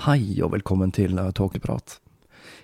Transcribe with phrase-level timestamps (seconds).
[0.00, 1.98] Hei og velkommen til eh, Tåkeprat.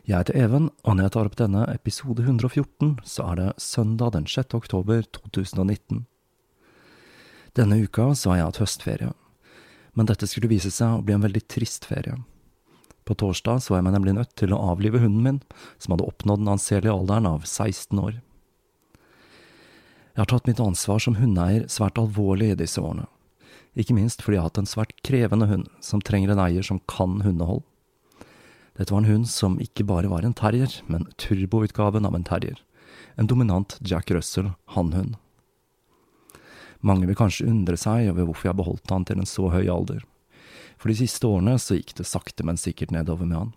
[0.09, 4.15] Jeg heter Even, og når jeg tar opp denne episode 114, så er det søndag
[4.15, 4.55] den 6.
[4.57, 6.07] oktober 2019.
[7.61, 9.11] Denne uka så har jeg hatt høstferie,
[9.93, 12.17] men dette skulle vise seg å bli en veldig trist ferie.
[13.05, 15.43] På torsdag så jeg meg nemlig nødt til å avlive hunden min,
[15.77, 18.17] som hadde oppnådd den anselige alderen av 16 år.
[20.15, 23.11] Jeg har tatt mitt ansvar som hundeeier svært alvorlig i disse årene
[23.77, 26.81] ikke minst fordi jeg har hatt en svært krevende hund som trenger en eier som
[26.89, 27.63] kan hundehold.
[28.77, 32.59] Dette var en hund som ikke bare var en terrier, men turboutgaven av en terrier.
[33.17, 35.17] En dominant Jack Russell hannhund.
[36.85, 40.03] Mange vil kanskje undre seg over hvorfor jeg beholdt han til en så høy alder.
[40.77, 43.55] For de siste årene så gikk det sakte, men sikkert nedover med han.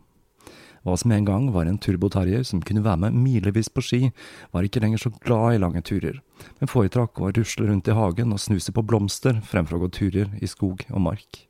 [0.88, 4.02] Hva som en gang var en turboterrier som kunne være med milevis på ski,
[4.54, 6.22] var ikke lenger så glad i lange turer,
[6.60, 10.32] men foretrakk å rusle rundt i hagen og snuse på blomster fremfor å gå turer
[10.40, 11.44] i skog og mark.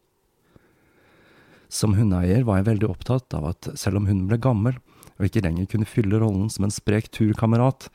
[1.69, 4.79] Som hundeeier var jeg veldig opptatt av at selv om hunden ble gammel,
[5.19, 7.89] og ikke lenger kunne fylle rollen som en sprek turkamerat,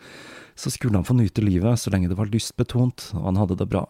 [0.54, 3.66] så skulle han få nyte livet så lenge det var lystbetont og han hadde det
[3.72, 3.88] bra.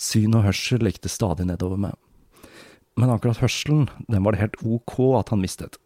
[0.00, 1.96] Syn og hørsel lekte stadig nedover meg
[2.96, 5.76] men akkurat hørselen, den var det helt ok at han mistet.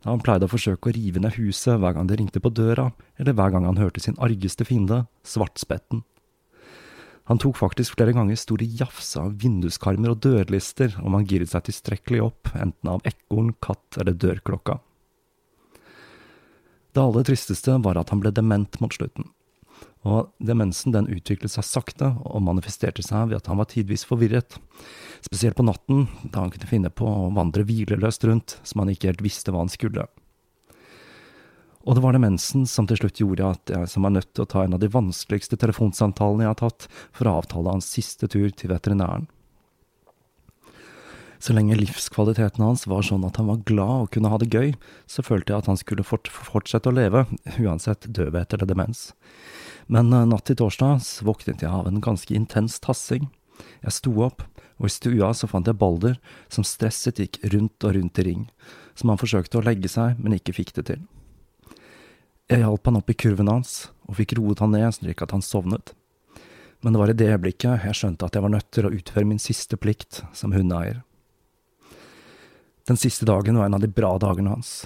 [0.00, 2.88] Da han pleide å forsøke å rive ned huset hver gang det ringte på døra,
[3.20, 6.02] eller hver gang han hørte sin argeste fiende, svartspetten.
[7.28, 11.68] Han tok faktisk flere ganger store jafs av vinduskarmer og dørlister om han giret seg
[11.68, 14.76] tilstrekkelig opp, enten av ekorn, katt eller dørklokka.
[16.94, 19.32] Det aller tristeste var at han ble dement mot slutten.
[20.04, 24.58] Og demensen den utviklet seg sakte og manifesterte seg ved at han var tidvis forvirret,
[25.24, 29.12] spesielt på natten, da han kunne finne på å vandre hvileløst rundt som han ikke
[29.12, 30.04] helt visste hva han skulle.
[31.84, 34.48] Og det var demensen som til slutt gjorde at jeg som var nødt til å
[34.48, 38.48] ta en av de vanskeligste telefonsamtalene jeg har tatt for å avtale hans siste tur
[38.56, 39.28] til veterinæren.
[41.44, 44.70] Så lenge livskvaliteten hans var sånn at han var glad og kunne ha det gøy,
[45.04, 47.26] så følte jeg at han skulle fort fortsette å leve,
[47.60, 49.10] uansett døvhet eller demens.
[49.86, 53.28] Men eh, natt til torsdag våknet jeg av en ganske intens tassing.
[53.84, 54.44] Jeg sto opp,
[54.80, 56.16] og i stua så fant jeg Balder,
[56.52, 58.46] som stresset gikk rundt og rundt i ring,
[58.98, 61.04] som han forsøkte å legge seg, men ikke fikk det til.
[62.50, 65.44] Jeg hjalp han opp i kurven hans, og fikk roet han ned slik at han
[65.44, 65.94] sovnet.
[66.84, 69.28] Men det var i det øyeblikket jeg skjønte at jeg var nødt til å utføre
[69.28, 71.00] min siste plikt som hundeeier.
[72.84, 74.82] Den siste dagen var en av de bra dagene hans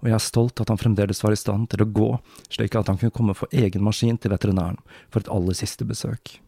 [0.00, 2.10] og jeg er stolt at han fremdeles var i stand til å gå,
[2.48, 4.80] slik at han kunne komme for egen maskin til veterinæren
[5.10, 6.38] for et aller siste besøk.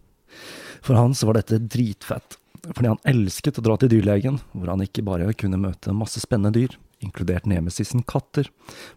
[0.82, 2.38] For han så var dette dritfett,
[2.70, 6.54] fordi han elsket å dra til dyrlegen, hvor han ikke bare kunne møte masse spennende
[6.56, 8.48] dyr, inkludert nemesisen katter,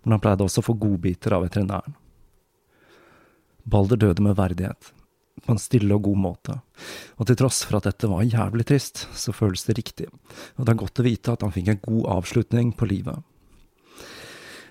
[0.04, 1.98] men han pleide også å få godbiter av veterinæren.
[3.66, 4.92] Balder døde med verdighet,
[5.44, 6.60] på en stille og god måte,
[7.20, 10.08] og til tross for at dette var jævlig trist, så føles det riktig,
[10.56, 13.26] og det er godt å vite at han fikk en god avslutning på livet.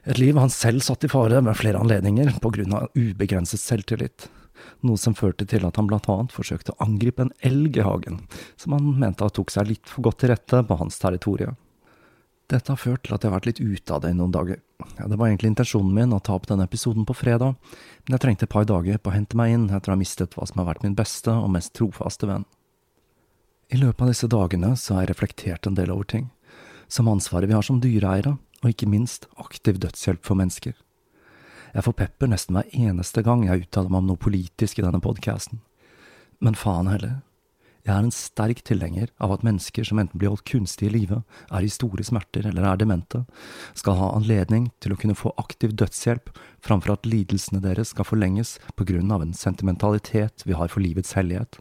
[0.04, 4.28] Et liv han selv satt i fare ved flere anledninger av ubegrenset selvtillit,
[4.84, 8.20] noe som førte til at han annet forsøkte å angripe en elg i hagen,
[8.56, 11.56] som han mente tok seg litt for godt til rette på hans territorium.
[12.52, 14.58] Dette har ført til at jeg har vært litt ute av det i noen dager.
[14.98, 17.56] Ja, det var egentlig intensjonen min å ta opp denne episoden på fredag,
[18.04, 20.36] men jeg trengte et par dager på å hente meg inn etter å ha mistet
[20.36, 22.44] hva som har vært min beste og mest trofaste venn.
[23.72, 26.28] I løpet av disse dagene så har jeg reflektert en del over ting,
[26.92, 30.74] som ansvaret vi har som dyreeiere, og ikke minst aktiv dødshjelp for mennesker.
[31.74, 35.02] Jeg får pepper nesten hver eneste gang jeg uttaler meg om noe politisk i denne
[35.02, 35.60] podkasten,
[36.40, 37.20] men faen heller.
[37.84, 41.18] Jeg er en sterk tilhenger av at mennesker som enten blir holdt kunstig i live,
[41.52, 43.26] er i store smerter eller er demente,
[43.76, 46.30] skal ha anledning til å kunne få aktiv dødshjelp
[46.64, 51.12] framfor at lidelsene deres skal forlenges på grunn av en sentimentalitet vi har for livets
[51.18, 51.60] hellighet.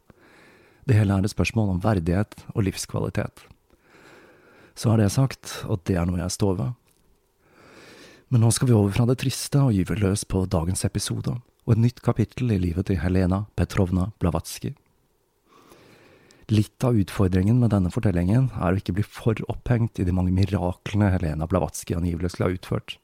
[0.88, 3.44] Det hele er et spørsmål om verdighet og livskvalitet.
[4.80, 6.72] Så er det sagt, og det er noe jeg står ved.
[8.34, 11.74] Men nå skal vi over fra det triste og gyve løs på dagens episode, og
[11.76, 14.72] et nytt kapittel i livet til Helena Petrovna Blavatsky.
[16.50, 20.34] Litt av utfordringen med denne fortellingen er å ikke bli for opphengt i de mange
[20.34, 22.98] miraklene Helena Blavatsky angivelig skulle ha utført.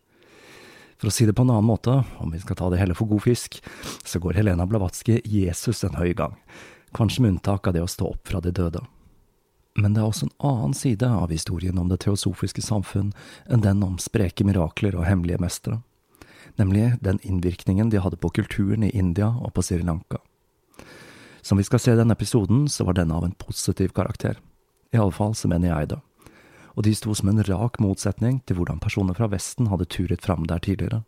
[0.98, 3.14] For å si det på en annen måte, om vi skal ta det hele for
[3.14, 3.62] god fisk,
[4.02, 6.40] så går Helena Blavatsky Jesus en høy gang,
[6.98, 8.82] kanskje med unntak av det å stå opp fra de døde.
[9.78, 13.12] Men det er også en annen side av historien om det teosofiske samfunn
[13.50, 15.82] enn den om spreke mirakler og hemmelige mestere,
[16.58, 20.20] nemlig den innvirkningen de hadde på kulturen i India og på Sri Lanka.
[21.42, 24.40] Som vi skal se i denne episoden, så var denne av en positiv karakter.
[24.92, 26.00] I alle fall så mener jeg det.
[26.76, 30.46] Og de sto som en rak motsetning til hvordan personer fra Vesten hadde turet fram
[30.50, 31.04] der tidligere.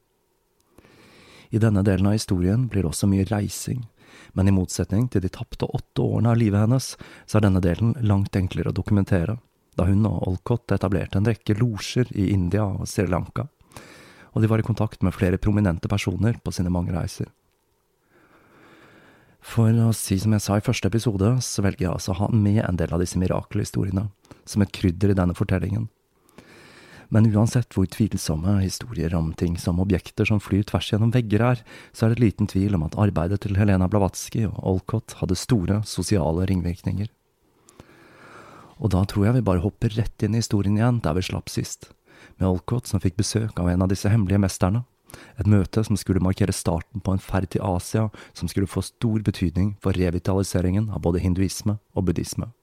[1.51, 3.83] I denne delen av historien blir det også mye reising,
[4.33, 6.93] men i motsetning til de tapte åtte årene av livet hennes,
[7.25, 9.37] så er denne delen langt enklere å dokumentere,
[9.79, 13.47] da hun og Olcott etablerte en rekke losjer i India og Sri Lanka,
[14.31, 17.29] og de var i kontakt med flere prominente personer på sine mange reiser.
[19.41, 22.27] For å si som jeg sa i første episode, så velger jeg altså å ha
[22.29, 24.05] med en del av disse mirakelhistoriene,
[24.45, 25.89] som et krydder i denne fortellingen.
[27.11, 31.63] Men uansett hvor tvilsomme historier om ting som objekter som flyr tvers gjennom vegger er,
[31.91, 35.81] så er det liten tvil om at arbeidet til Helena Blavatsky og Olcott hadde store
[35.87, 37.11] sosiale ringvirkninger.
[38.79, 41.51] Og da tror jeg vi bare hopper rett inn i historien igjen der vi slapp
[41.51, 41.91] sist,
[42.39, 44.85] med Olcott som fikk besøk av en av disse hemmelige mesterne,
[45.35, 49.19] et møte som skulle markere starten på en ferd til Asia som skulle få stor
[49.27, 52.53] betydning for revitaliseringen av både hinduisme og buddhisme.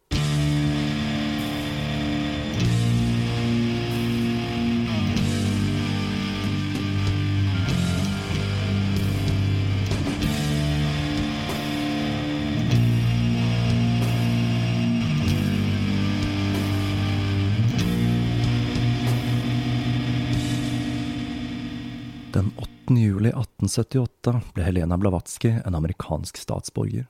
[23.68, 27.04] 1878 ble Helena Blavatsky en amerikansk statsborger,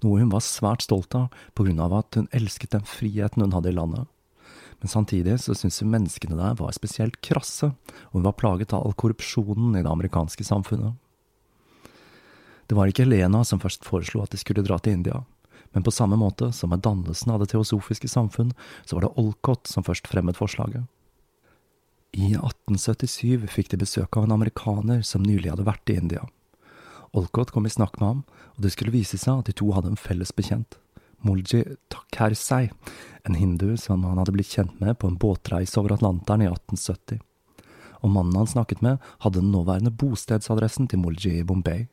[0.00, 3.52] noe hun var svært stolt av på grunn av at hun elsket den friheten hun
[3.52, 4.08] hadde i landet.
[4.80, 7.70] Men samtidig så syntes hun menneskene der var spesielt krasse,
[8.10, 10.96] og hun var plaget av all korrupsjonen i det amerikanske samfunnet.
[12.66, 15.20] Det var ikke Helena som først foreslo at de skulle dra til India,
[15.76, 19.68] men på samme måte som med dannelsen av det teosofiske samfunn, så var det Olcott
[19.68, 20.88] som først fremmet forslaget.
[22.12, 26.26] I 1877 fikk de besøk av en amerikaner som nylig hadde vært i India.
[27.16, 28.20] Olcott kom i snakk med ham,
[28.56, 30.76] og det skulle vise seg at de to hadde en felles bekjent.
[31.24, 31.62] Mulji
[31.92, 32.68] Takhersei,
[33.24, 37.22] en hindu som han hadde blitt kjent med på en båtreise over Atlanteren i 1870.
[38.02, 41.86] Og mannen han snakket med, hadde den nåværende bostedsadressen til Mulji i Bombay.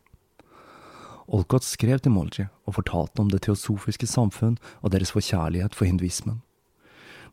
[1.30, 6.42] Olcott skrev til Mulji og fortalte om det teosofiske samfunn og deres forkjærlighet for hinduismen.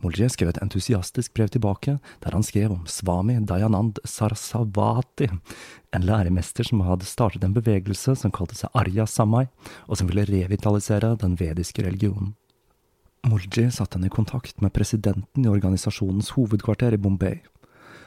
[0.04, 5.30] Molje skrev et entusiastisk brev tilbake, der han skrev om Swami Dayanand Sarasavati,
[5.96, 9.46] en læremester som hadde startet en bevegelse som kalte seg Arya Samai,
[9.88, 12.34] og som ville revitalisere den vediske religionen.
[13.26, 17.40] Mulji satte henne i kontakt med presidenten i organisasjonens hovedkvarter i Bombay,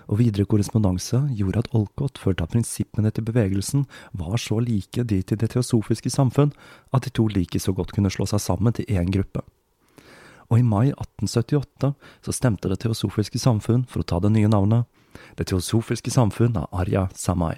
[0.10, 3.86] og videre korrespondanse gjorde at Olcott følte at prinsippene til bevegelsen
[4.17, 6.53] var så like de til det teosofiske samfunn
[6.93, 9.46] at de to like så godt kunne slå seg sammen til én gruppe
[10.50, 11.94] og i mai 1878
[12.25, 14.86] så stemte Det teosofiske samfunn for å ta det nye navnet
[15.38, 17.58] Det teosofiske samfunn av Arya Samai.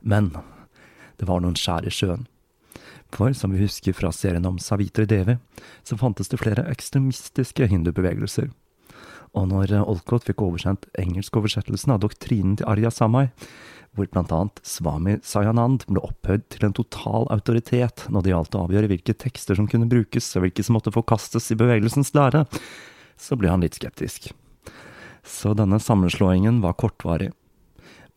[0.00, 0.30] Men
[1.18, 2.26] det var noen skjær i sjøen.
[3.10, 5.38] For som vi husker fra serien om Savitri Devi,
[5.82, 8.50] så fantes det flere ekstremistiske hindubevegelser.
[9.36, 13.28] Og når Olcott fikk oversendt engelskoversettelsen av doktrinen til Arya Samai,
[13.96, 18.90] hvor annet Swami Sayanand ble opphøyd til en total autoritet når det gjaldt å avgjøre
[18.92, 22.44] hvilke tekster som kunne brukes og hvilke som måtte forkastes i bevegelsens lære,
[23.18, 24.30] så ble han litt skeptisk.
[25.26, 27.32] Så denne sammenslåingen var kortvarig.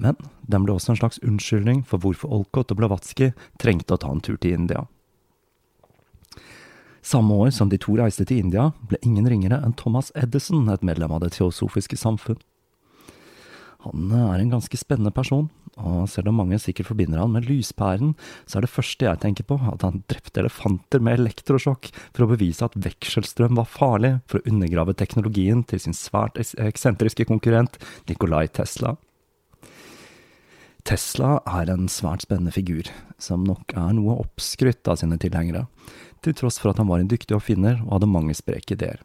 [0.01, 0.17] Men
[0.49, 4.23] den ble også en slags unnskyldning for hvorfor Olkot og Blavatsky trengte å ta en
[4.23, 4.85] tur til India.
[7.01, 10.85] Samme år som de to reiste til India, ble ingen ringere enn Thomas Edison et
[10.85, 12.37] medlem av Det teosofiske samfunn.
[13.81, 15.49] Han er en ganske spennende person,
[15.87, 19.47] og selv om mange sikkert forbinder han med lyspæren, så er det første jeg tenker
[19.47, 24.41] på at han drepte elefanter med elektrosjokk for å bevise at vekselstrøm var farlig, for
[24.41, 28.95] å undergrave teknologien til sin svært eksentriske konkurrent Nikolai Tesla.
[30.87, 32.87] Tesla er en svært spennende figur,
[33.21, 35.67] som nok er noe oppskrytt av sine tilhengere,
[36.25, 39.01] til tross for at han var en dyktig oppfinner og hadde mange spreke ideer.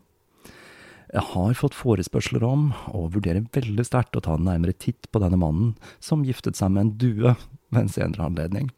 [1.13, 5.23] Jeg har fått forespørsler om, og vurderer veldig sterkt å ta en nærmere titt på
[5.23, 7.37] denne mannen, som giftet seg med en due
[7.71, 8.73] ved en senere anledning.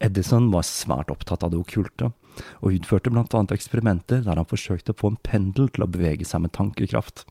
[0.00, 2.12] Edison var svært opptatt av det okkulte,
[2.62, 6.24] og utførte blant annet eksperimenter der han forsøkte å få en pendel til å bevege
[6.24, 7.26] seg med tankekraft.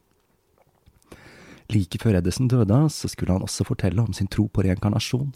[1.74, 5.32] Like før Edison døde, så skulle han også fortelle om sin tro på reinkarnasjon,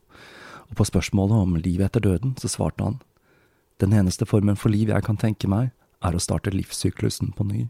[0.69, 2.99] og på spørsmålet om livet etter døden, så svarte han,
[3.81, 5.71] Den eneste formen for liv jeg kan tenke meg,
[6.05, 7.63] er å starte livssyklusen på ny.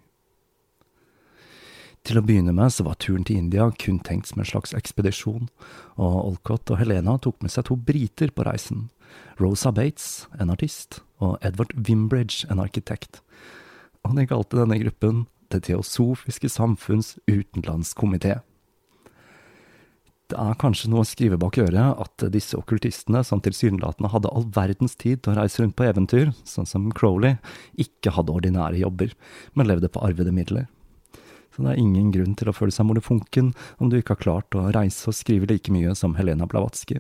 [2.04, 5.48] Til å begynne med så var turen til India kun tenkt som en slags ekspedisjon,
[5.96, 8.90] og Olcott og Helena tok med seg to briter på reisen,
[9.40, 13.22] Rosa Bates, en artist, og Edward Wimbridge, en arkitekt,
[14.04, 18.40] og de kalte denne gruppen Det teosofiske samfunns utenlandskomité.
[20.32, 24.48] Det er kanskje noe å skrive bak øret at disse okkultistene, som tilsynelatende hadde all
[24.56, 27.38] verdens tid til å reise rundt på eventyr, sånn som Crowley,
[27.78, 29.14] ikke hadde ordinære jobber,
[29.54, 30.66] men levde på arvede midler.
[31.54, 34.58] Så det er ingen grunn til å føle seg molefonken om du ikke har klart
[34.58, 37.00] å reise og skrive like mye som Helena Blavatsky.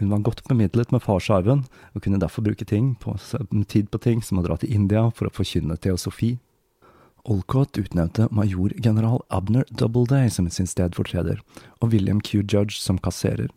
[0.00, 3.16] Hun var godt bemidlet med farsarven, og kunne derfor bruke på,
[3.68, 6.38] tid på ting som å dra til India for å forkynne teosofi
[7.24, 11.40] Olcott utnevnte majorgeneral Abner Doubleday som sin stedfortreder,
[11.80, 12.40] og William Q.
[12.40, 13.50] Judge som kasserer.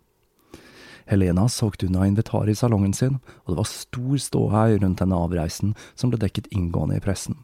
[1.08, 5.76] Helena solgte unna inventaret i salongen sin, og det var stor ståhei rundt denne avreisen
[5.96, 7.40] som ble dekket inngående i pressen.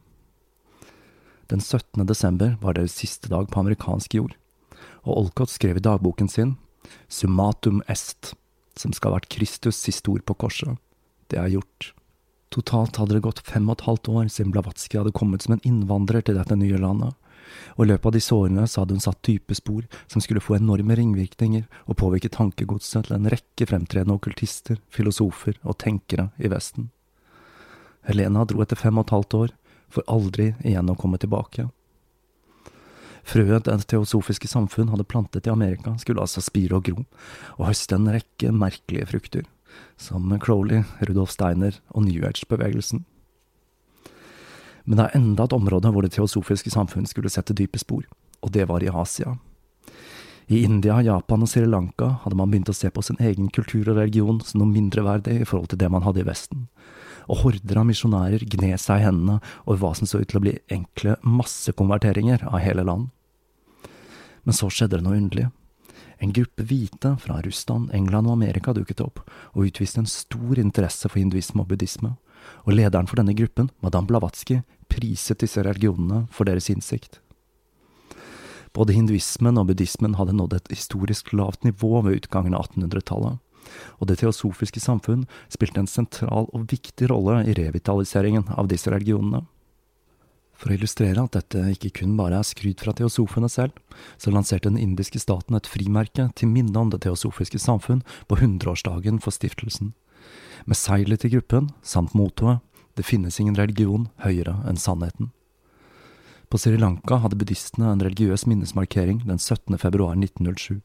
[1.49, 2.05] Den 17.
[2.05, 4.35] desember var deres siste dag på amerikansk jord,
[5.01, 6.57] og Olcott skrev i dagboken sin
[7.09, 8.35] Summatum est,
[8.77, 10.77] som skal ha vært Kristus siste ord på korset.
[11.29, 11.89] Det er gjort.
[12.53, 15.65] Totalt hadde det gått fem og et halvt år siden Blavatsky hadde kommet som en
[15.65, 17.17] innvandrer til dette nye landet,
[17.77, 20.59] og i løpet av disse årene så hadde hun satt dype spor som skulle få
[20.59, 26.91] enorme ringvirkninger og påvirke tankegodset til en rekke fremtredende okkultister, filosofer og tenkere i Vesten.
[28.05, 29.55] Helena dro etter fem og et halvt år,
[29.89, 31.67] for aldri igjen å komme tilbake.
[33.29, 37.05] Frøet Det teosofiske samfunn hadde plantet i Amerika, skulle altså spire og gro,
[37.57, 39.45] og høste en rekke merkelige frukter
[39.97, 43.03] som Crowley, Rudolf Steiner og New Age-bevegelsen.
[44.85, 48.07] Men det er enda et område hvor det teosofiske samfunn skulle sette dype spor,
[48.41, 49.35] og det var i Asia.
[50.49, 53.91] I India, Japan og Sri Lanka hadde man begynt å se på sin egen kultur
[53.91, 56.65] og religion som noe mindreverdig i forhold til det man hadde i Vesten,
[57.29, 60.43] og horder av misjonærer gned seg i hendene over hva som så ut til å
[60.47, 63.11] bli enkle massekonverteringer av hele land.
[64.43, 65.49] Men så skjedde det noe underlig.
[66.19, 69.21] En gruppe hvite fra Russland, England og Amerika dukket opp,
[69.53, 72.15] og utviste en stor interesse for hinduisme og buddhisme,
[72.65, 77.21] og lederen for denne gruppen, madame Blavatsky, priset disse religionene for deres innsikt.
[78.75, 83.39] Både hinduismen og buddhismen hadde nådd et historisk lavt nivå ved utgangen av 1800-tallet,
[83.99, 89.45] og det teosofiske samfunn spilte en sentral og viktig rolle i revitaliseringen av disse religionene.
[90.59, 93.77] For å illustrere at dette ikke kun bare er skryt fra teosofene selv,
[94.19, 99.21] så lanserte den indiske staten et frimerke til minne om det teosofiske samfunn på hundreårsdagen
[99.23, 99.93] for stiftelsen.
[100.67, 102.59] Med seilet til gruppen, samt mottoet
[102.97, 105.29] Det finnes ingen religion høyere enn sannheten.
[106.49, 109.77] På Sri Lanka hadde buddhistene en religiøs minnesmarkering den 17.
[109.77, 110.81] februar 1907,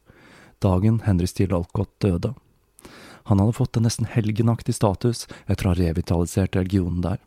[0.62, 2.35] dagen Henry Steele Alcott døde.
[3.25, 7.23] Han hadde fått en nesten helgenaktig status etter å ha revitalisert religionen der.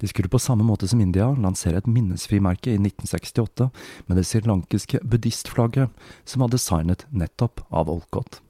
[0.00, 3.68] De skulle på samme måte som India lansere et minnesfrimerke i 1968
[4.06, 5.90] med det srilankiske buddhistflagget,
[6.24, 8.40] som var designet nettopp av Olcott.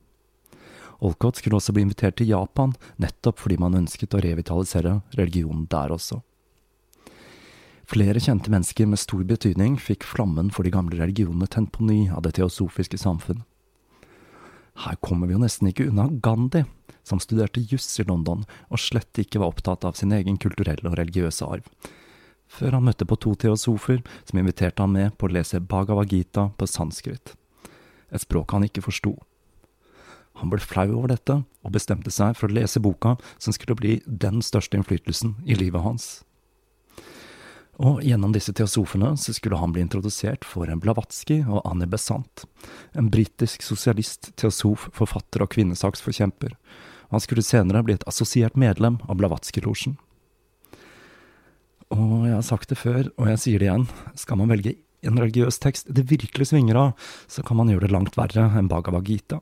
[1.01, 5.91] Olcott skulle også bli invitert til Japan, nettopp fordi man ønsket å revitalisere religionen der
[5.97, 6.21] også.
[7.91, 12.05] Flere kjente mennesker med stor betydning fikk flammen for de gamle religionene tent på ny
[12.15, 13.43] av det teosofiske samfunn.
[14.75, 16.65] Her kommer vi jo nesten ikke unna Gandhi,
[17.03, 20.99] som studerte juss i London og slett ikke var opptatt av sin egen kulturelle og
[21.01, 21.67] religiøse arv.
[22.51, 26.49] Før han møtte på to teosofer som inviterte han med på å lese Bhagavad Gita
[26.59, 27.35] på sanskrit,
[28.11, 29.15] et språk han ikke forsto.
[30.41, 33.99] Han ble flau over dette, og bestemte seg for å lese boka som skulle bli
[34.07, 36.23] den største innflytelsen i livet hans.
[37.81, 42.45] Og gjennom disse teosofene så skulle han bli introdusert for en Blavatsky og Annie Besant,
[42.93, 46.53] en britisk sosialist, teosof, forfatter og kvinnesaksforkjemper.
[47.11, 49.97] Han skulle senere bli et assosiert medlem av Blavatsky-losjen.
[51.91, 55.17] Og jeg har sagt det før, og jeg sier det igjen, skal man velge en
[55.17, 59.09] religiøs tekst det virkelig svinger av, så kan man gjøre det langt verre enn Bhagavad
[59.09, 59.41] Gita.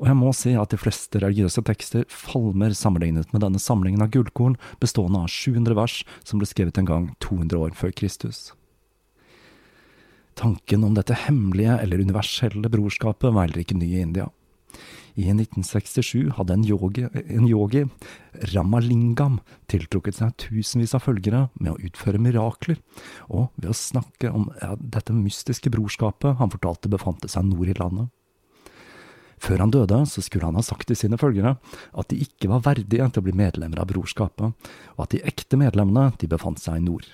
[0.00, 4.12] Og jeg må si at de fleste religiøse tekster falmer sammenlignet med denne samlingen av
[4.14, 8.50] gullkorn bestående av 700 vers som ble skrevet en gang 200 år før Kristus.
[10.40, 14.30] Tanken om dette hemmelige eller universelle brorskapet var heller ikke ny i India.
[15.18, 17.82] I 1967 hadde en yogi, en yogi,
[18.54, 22.78] Ramalingam, tiltrukket seg tusenvis av følgere med å utføre mirakler,
[23.28, 27.76] og ved å snakke om ja, dette mystiske brorskapet han fortalte befant seg nord i
[27.80, 28.14] landet.
[29.40, 31.56] Før han døde, så skulle han ha sagt til sine følgere
[31.96, 35.58] at de ikke var verdige til å bli medlemmer av brorskapet, og at de ekte
[35.60, 37.08] medlemmene de befant seg i nord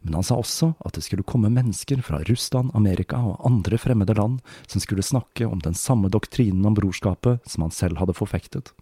[0.00, 4.16] men han sa også at det skulle komme mennesker fra Russland, Amerika og andre fremmede
[4.16, 8.72] land som skulle snakke om den samme doktrinen om brorskapet som han selv hadde forfektet.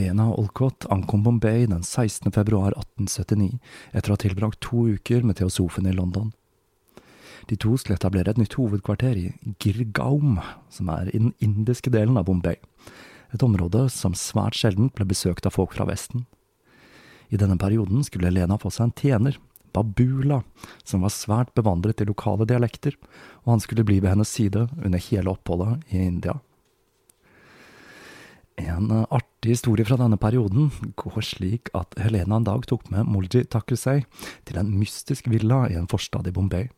[0.00, 2.32] Helena Olcott ankom Bombay den 16.
[2.32, 3.58] februar 1879
[3.92, 6.30] etter å ha tilbrakt to uker med teosofen i London.
[7.50, 9.26] De to skulle etablere et nytt hovedkvarter i
[9.60, 10.38] Girgaum,
[10.72, 12.56] som er i den indiske delen av Bombay,
[13.34, 16.24] et område som svært sjelden ble besøkt av folk fra Vesten.
[17.28, 19.36] I denne perioden skulle Helena få seg en tjener,
[19.76, 20.40] Babula,
[20.82, 22.96] som var svært bevandret i lokale dialekter,
[23.44, 26.40] og han skulle bli ved hennes side under hele oppholdet i India.
[28.68, 30.68] En artig historie fra denne perioden
[31.00, 34.02] går slik at Helena en dag tok med Molji Takusei
[34.48, 36.68] til en mystisk villa i en forstad i Bombay.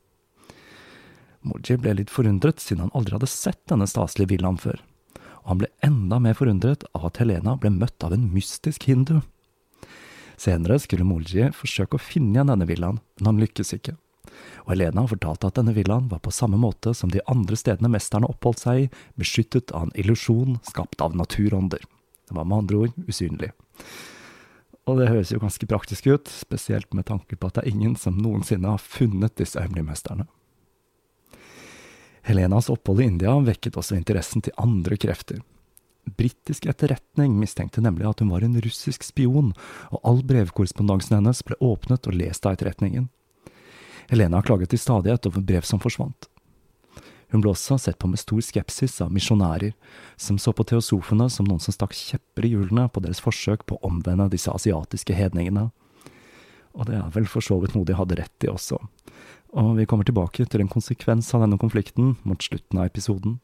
[1.43, 4.79] Molji ble litt forundret siden han aldri hadde sett denne staselige villaen før,
[5.43, 9.19] og han ble enda mer forundret av at Helena ble møtt av en mystisk hindu.
[10.39, 13.97] Senere skulle Molji forsøke å finne igjen denne villaen, men han lykkes ikke
[14.63, 18.29] og Helena fortalte at denne villaen var på samme måte som de andre stedene mesterne
[18.31, 21.83] oppholdt seg i, beskyttet av en illusjon skapt av naturånder.
[22.29, 23.51] Det var med andre ord usynlig.
[24.91, 27.95] Og det høres jo ganske praktisk ut, spesielt med tanke på at det er ingen
[27.99, 30.27] som noensinne har funnet disse hemmelige mesterne.
[32.27, 35.41] Helenas opphold i India vekket også interessen til andre krefter.
[36.19, 39.53] Britisk etterretning mistenkte nemlig at hun var en russisk spion,
[39.91, 43.09] og all brevkorrespondansen hennes ble åpnet og lest av etterretningen.
[44.11, 46.29] Helena klaget til stadighet over brev som forsvant.
[47.33, 49.73] Hun ble også sett på med stor skepsis av misjonærer,
[50.21, 53.79] som så på teosofene som noen som stakk kjepper i hjulene på deres forsøk på
[53.79, 55.71] å omvende disse asiatiske hedningene.
[56.77, 58.77] Og det er vel for så vidt noe de hadde rett i også.
[59.57, 63.39] Og vi kommer tilbake til en konsekvens av denne konflikten mot slutten av episoden.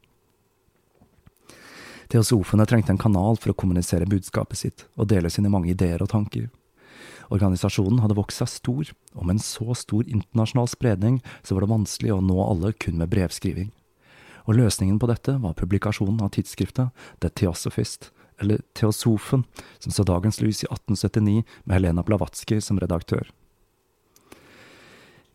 [2.09, 6.09] Teosofene trengte en kanal for å kommunisere budskapet sitt og dele sine mange ideer og
[6.13, 6.47] tanker.
[7.29, 11.73] Organisasjonen hadde vokst seg stor, og med en så stor internasjonal spredning så var det
[11.73, 13.69] vanskelig å nå alle kun med brevskriving.
[14.49, 16.89] Og løsningen på dette var publikasjonen av tidsskriftet
[17.21, 18.09] The Theosophist,
[18.41, 19.43] eller Theosofen,
[19.79, 23.29] som så dagens lys i 1879 med Helena Blavatsky som redaktør.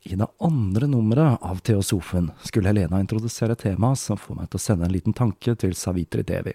[0.05, 4.65] I det andre nummeret av Theosofen skulle Helena introdusere temaet som får meg til å
[4.65, 6.53] sende en liten tanke til Savitri Devi,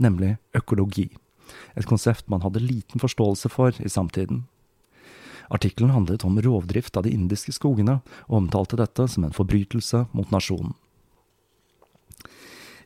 [0.00, 1.10] nemlig økologi,
[1.76, 4.46] et konsept man hadde liten forståelse for i samtiden.
[5.54, 10.34] Artikkelen handlet om rovdrift av de indiske skogene, og omtalte dette som en forbrytelse mot
[10.34, 10.76] nasjonen.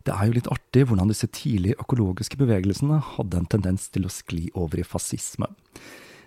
[0.02, 4.10] Det er jo litt artig hvordan disse tidlige økologiske bevegelsene hadde en tendens til å
[4.10, 5.46] skli over i fascisme.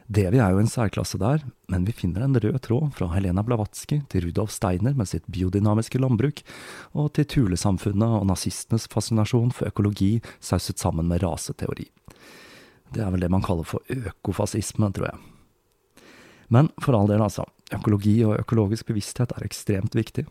[0.05, 4.03] Devi er jo en særklasse der, men vi finner en rød tråd fra Helena Blavatsky
[4.11, 6.43] til Rudolf Steiner med sitt biodynamiske landbruk,
[6.93, 11.89] og til Tulesamfunnet og nazistenes fascinasjon for økologi sauset sammen med raseteori.
[12.93, 15.34] Det er vel det man kaller for økofascisme, tror jeg.
[16.47, 17.45] Men for all del, altså.
[17.73, 20.25] Økologi og økologisk bevissthet er ekstremt viktig.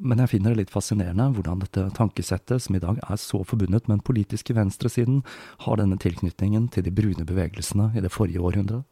[0.00, 3.84] Men jeg finner det litt fascinerende hvordan dette tankesettet, som i dag er så forbundet
[3.84, 5.20] med den politiske venstresiden,
[5.66, 8.86] har denne tilknytningen til de brune bevegelsene i det forrige århundret.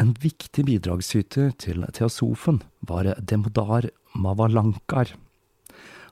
[0.00, 5.12] En viktig bidragsyter til teosofen var Demodar Mavalankar.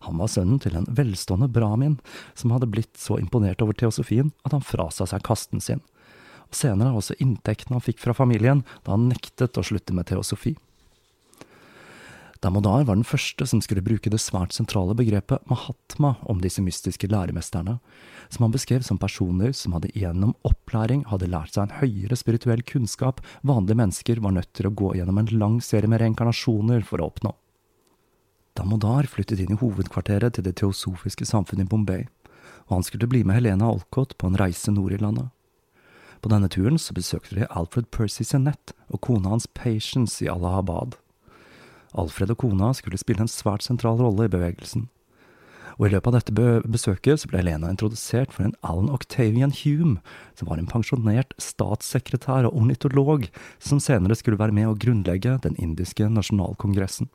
[0.05, 1.97] Han var sønnen til en velstående brahmin
[2.39, 5.81] som hadde blitt så imponert over teosofien at han frasa seg kasten sin
[6.51, 10.57] og senere også inntektene han fikk fra familien da han nektet å slutte med teosofi.
[12.41, 17.11] Damodar var den første som skulle bruke det svært sentrale begrepet mahatma om disse mystiske
[17.13, 17.77] læremesterne,
[18.33, 22.63] som han beskrev som personer som hadde gjennom opplæring hadde lært seg en høyere spirituell
[22.65, 27.05] kunnskap vanlige mennesker var nødt til å gå gjennom en lang serie med reinkarnasjoner for
[27.05, 27.35] å oppnå.
[28.57, 32.09] Damodar flyttet inn i hovedkvarteret til det teosofiske samfunnet i Bombay,
[32.71, 35.29] og han skulle bli med Helena Alcott på en reise nord i landet.
[36.21, 40.99] På denne turen så besøkte de Alfred Percy Sennett og kona hans Patience i Allahabad.
[41.97, 44.89] Alfred og kona skulle spille en svært sentral rolle i bevegelsen.
[45.81, 50.03] Og i løpet av dette besøket så ble Helena introdusert for en Alan Octavian Hume,
[50.37, 53.25] som var en pensjonert statssekretær og ornitolog,
[53.59, 57.09] som senere skulle være med å grunnlegge den indiske nasjonalkongressen.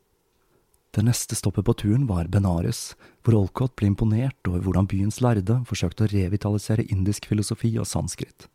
[0.95, 5.59] Det neste stoppet på turen var Benares, hvor Olcott ble imponert over hvordan byens lærde
[5.69, 8.47] forsøkte å revitalisere indisk filosofi og sanskrit.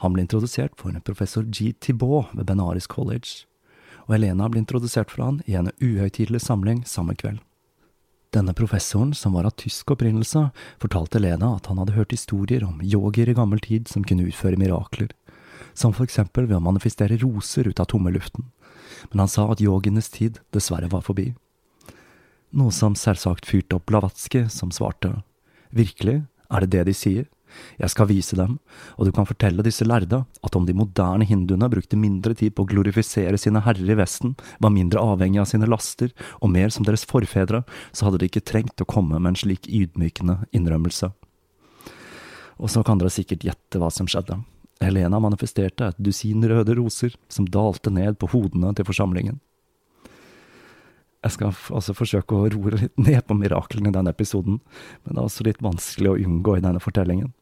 [0.00, 1.72] Han ble introdusert for professor G.
[1.80, 3.46] Thibault ved Benares College,
[4.06, 7.40] og Helena ble introdusert for han i en uhøytidelig samling samme kveld.
[8.30, 12.78] Denne professoren, som var av tysk opprinnelse, fortalte Helena at han hadde hørt historier om
[12.82, 15.10] yogier i gammel tid som kunne utføre mirakler,
[15.74, 18.46] som for eksempel ved å manifestere roser ut av tomme luften
[19.10, 21.32] men han sa at yogienes tid dessverre var forbi.
[22.50, 25.20] Noe som selvsagt fyrte opp Blavatsky, som svarte,
[25.70, 27.28] virkelig, er det det de sier?
[27.80, 28.58] Jeg skal vise dem,
[28.96, 32.64] og du kan fortelle disse lærde at om de moderne hinduene brukte mindre tid på
[32.64, 36.86] å glorifisere sine herrer i Vesten, var mindre avhengig av sine laster og mer som
[36.86, 41.12] deres forfedre, så hadde de ikke trengt å komme med en slik ydmykende innrømmelse.
[42.60, 44.42] Og så kan dere sikkert gjette hva som skjedde.
[44.80, 49.40] Helena manifesterte et dusin røde roser som dalte ned på hodene til forsamlingen.
[51.20, 54.56] Jeg skal altså forsøke å roe litt ned på miraklene i denne episoden,
[55.04, 57.34] men det er også litt vanskelig å unngå i denne fortellingen.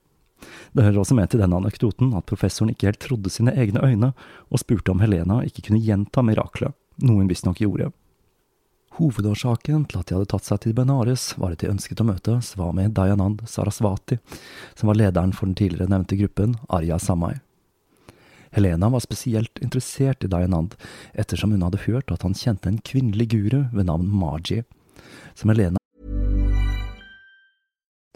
[0.72, 4.12] Det hører også med til denne anekdoten at professoren ikke helt trodde sine egne øyne,
[4.50, 7.90] og spurte om Helena ikke kunne gjenta miraklet, noe hun visstnok gjorde.
[8.98, 12.38] Hovedårsaken til at de hadde tatt seg til Benares, var at de ønsket å møte
[12.42, 14.18] Swami Dayanand Sarasvati,
[14.74, 17.36] som var lederen for den tidligere nevnte gruppen Arya Samai.
[18.50, 20.74] Helena var spesielt interessert i Dayanand,
[21.14, 24.64] ettersom hun hadde hørt at han kjente en kvinnelig guru ved navn Maji,
[25.38, 25.77] som Helena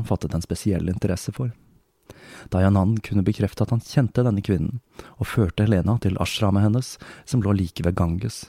[0.00, 1.52] Han fattet en spesiell interesse for.
[2.52, 4.80] Dayanan kunne bekrefte at han kjente denne kvinnen,
[5.16, 8.44] og førte Helena til ashramet hennes, som lå like ved Ganges.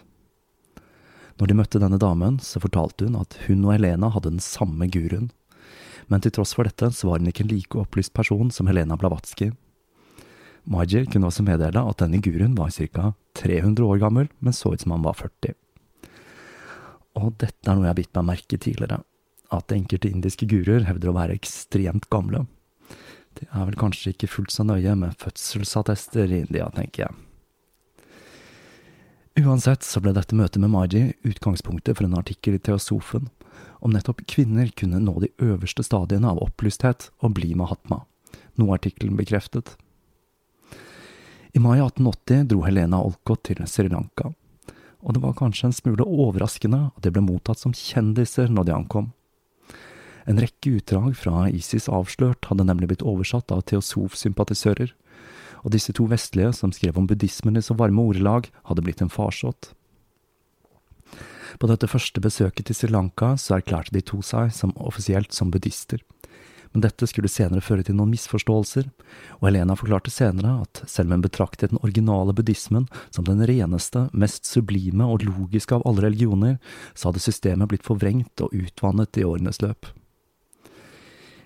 [1.39, 4.88] Når de møtte denne damen, så fortalte hun at hun og Helena hadde den samme
[4.91, 5.29] guruen.
[6.08, 8.95] Men til tross for dette så var hun ikke en like opplyst person som Helena
[8.99, 9.51] Blavatsky.
[10.65, 13.12] Maji kunne også meddele at denne guruen var ca.
[13.38, 15.53] 300 år gammel, men så ut som han var 40.
[17.19, 19.03] Og dette er noe jeg har bitt meg merke tidligere,
[19.58, 22.46] at enkelte indiske guruer hevder å være ekstremt gamle.
[23.36, 27.15] Det er vel kanskje ikke fullt så nøye med fødselsattester i India, tenker jeg.
[29.44, 33.28] Uansett så ble dette møtet med Maji utgangspunktet for en artikkel i Theosofen
[33.84, 38.06] om nettopp kvinner kunne nå de øverste stadiene av opplysthet og bli mahatma,
[38.56, 39.76] noe artikkelen bekreftet.
[41.56, 44.32] I mai 1880 dro Helena Olcott til Sri Lanka,
[45.04, 48.76] og det var kanskje en smule overraskende at de ble mottatt som kjendiser når de
[48.76, 49.12] ankom.
[50.26, 54.94] En rekke utdrag fra ISIS Avslørt hadde nemlig blitt oversatt av teosof-sympatisører,
[55.66, 59.14] og disse to vestlige som skrev om buddhismen i så varme ordelag, hadde blitt en
[59.14, 59.72] farsott.
[61.62, 65.54] På dette første besøket til Sri Lanka så erklærte de to seg som offisielt som
[65.54, 66.02] buddhister,
[66.76, 68.90] men dette skulle senere føre til noen misforståelser,
[69.40, 74.10] og Helena forklarte senere at selv om hun betraktet den originale buddhismen som den reneste,
[74.12, 76.58] mest sublime og logiske av alle religioner,
[76.92, 79.88] så hadde systemet blitt forvrengt og utvannet i årenes løp.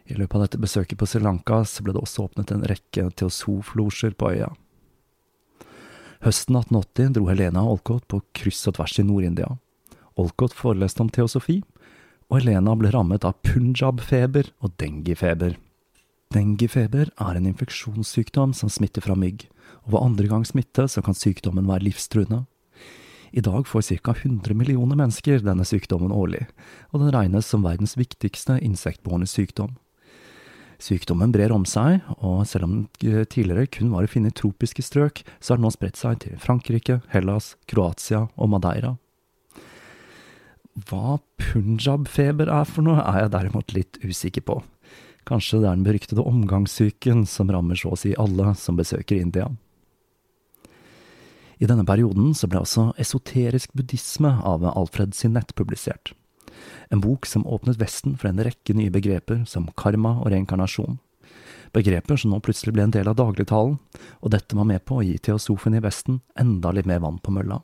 [0.10, 3.06] I løpet av dette besøket på Sri Lanka så ble det også åpnet en rekke
[3.22, 4.50] teosoflosjer på øya.
[6.26, 9.54] Høsten 1880 dro Helena Olcott på kryss og tvers i Nord-India.
[10.20, 11.62] Olcott foreleste om teosofi,
[12.28, 15.56] og Helena ble rammet av punjab-feber og dengue-feber.
[16.34, 19.46] Dengue-feber er en infeksjonssykdom som smitter fra mygg,
[19.86, 22.44] og ved andre gang smitte så kan sykdommen være livstruende.
[23.32, 26.48] I dag får ca 100 millioner mennesker denne sykdommen årlig,
[26.90, 29.78] og den regnes som verdens viktigste insektbårne sykdom.
[30.80, 34.84] Sykdommen brer om seg, og selv om den tidligere kun var å finne i tropiske
[34.86, 38.94] strøk, så har den nå spredt seg til Frankrike, Hellas, Kroatia og Madeira.
[40.88, 44.62] Hva punjab-feber er for noe, er jeg derimot litt usikker på.
[45.28, 49.50] Kanskje det er den beryktede omgangssyken som rammer så å si alle som besøker India.
[51.60, 56.14] I denne perioden så ble også esoterisk buddhisme av Alfred Sinett publisert
[56.90, 61.00] en bok som åpnet Vesten for en rekke nye begreper som karma og reinkarnasjon.
[61.76, 63.78] Begreper som nå plutselig ble en del av dagligtalen,
[64.22, 67.36] og dette var med på å gi teosofen i Vesten enda litt mer vann på
[67.36, 67.62] mølla.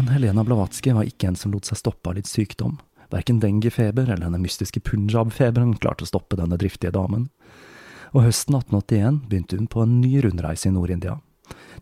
[0.00, 2.78] Men Helena Blavatsky var ikke en som lot seg stoppe av litt sykdom.
[3.12, 7.26] Verken dengue-feber eller denne mystiske punjab-feberen klarte å stoppe denne driftige damen.
[8.14, 11.18] Og høsten 1881 begynte hun på en ny rundreise i Nord-India.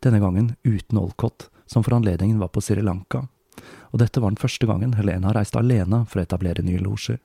[0.03, 3.29] Denne gangen uten Olcott, som for anledningen var på Sri Lanka.
[3.95, 7.23] Og dette var den første gangen Helena reiste alene for å etablere nye losjer.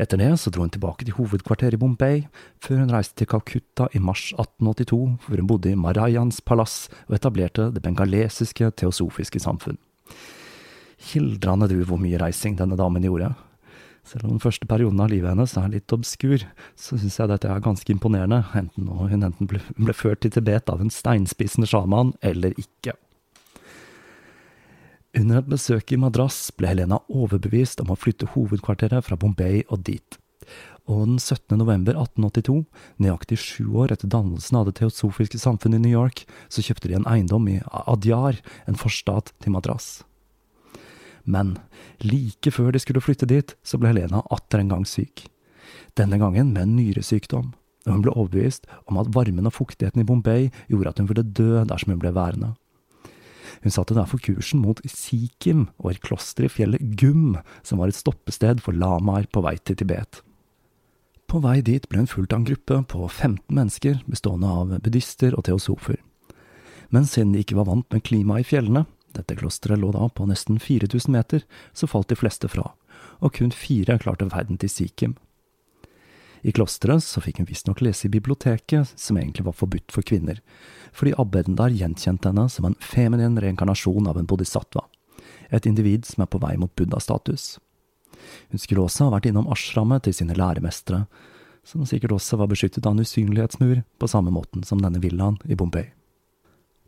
[0.00, 2.22] Etter det så dro hun tilbake til hovedkvarteret i Bombay,
[2.64, 7.18] før hun reiste til Calcutta i mars 1882, hvor hun bodde i Marayans palass og
[7.18, 9.80] etablerte det bengalesiske teosofiske samfunn.
[11.12, 13.34] Hildrande du hvor mye reising denne damen gjorde.
[14.06, 16.42] Selv om den første perioden av livet hennes er litt obskur,
[16.74, 20.72] så syns jeg dette er ganske imponerende, enten hun enten ble, ble ført til Tibet
[20.72, 22.96] av en steinspissende sjaman eller ikke.
[25.12, 29.82] Under et besøk i Madras ble Helena overbevist om å flytte hovedkvarteret fra Bombay og
[29.84, 30.16] dit.
[30.88, 31.58] Og den 17.
[31.60, 32.62] november 1882,
[33.04, 36.96] nøyaktig sju år etter dannelsen av Det teosofiske samfunnet i New York, så kjøpte de
[36.96, 40.00] en eiendom i Adyar, en forstat til Madras.
[41.28, 41.58] Men
[42.00, 45.26] like før de skulle flytte dit, så ble Helena atter en gang syk.
[45.92, 47.52] Denne gangen med en nyresykdom,
[47.84, 51.28] og hun ble overbevist om at varmen og fuktigheten i Bombay gjorde at hun ville
[51.36, 52.54] dø dersom hun ble værende.
[53.62, 57.98] Hun satte derfor kursen mot Sikkim og et kloster i fjellet Gum, som var et
[57.98, 60.22] stoppested for lamaer på vei til Tibet.
[61.28, 65.36] På vei dit ble hun fulgt av en gruppe på 15 mennesker bestående av buddhister
[65.36, 65.96] og teosofer.
[66.92, 68.84] Men siden de ikke var vant med klimaet i fjellene,
[69.16, 72.74] dette klosteret lå da på nesten 4000 meter, så falt de fleste fra,
[73.20, 75.16] og kun fire klarte ferden til Sikkim.
[76.42, 80.40] I klosteret så fikk hun visstnok lese i biblioteket, som egentlig var forbudt for kvinner,
[80.92, 84.88] fordi abbeden der gjenkjente henne som en feminin reinkarnasjon av en bodhisattva,
[85.54, 87.56] et individ som er på vei mot buddha-status.
[88.50, 91.04] Hun skulle også ha vært innom ashrammet til sine læremestere,
[91.62, 95.54] som sikkert også var beskyttet av en usynlighetsmur, på samme måten som denne villaen i
[95.54, 95.92] Bombay.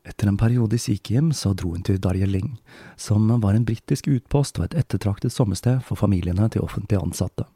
[0.04, 2.58] Etter en periode i sykehjem så dro hun til Darjeeling,
[3.00, 7.46] som var en britisk utpost og et ettertraktet sommersted for familiene til offentlig ansatte,